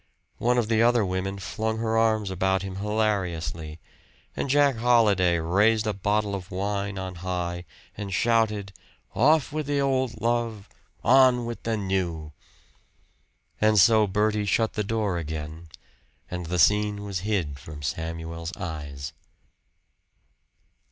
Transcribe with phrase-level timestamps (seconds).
[0.39, 3.79] One of the other women flung her arms about him hilariously,
[4.35, 8.73] and Jack Holliday raised a bottle of wine on high, and shouted:
[9.13, 10.67] "Off with the old love
[11.03, 12.33] on with the new!"
[13.59, 15.67] And so Bertie shut the door again,
[16.31, 19.13] and the scene was hid from Samuel's eyes.